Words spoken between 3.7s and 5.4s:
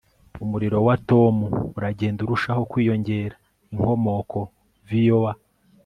(inkomoko_voa